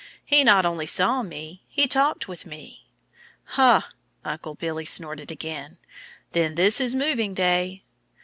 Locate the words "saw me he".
0.87-1.87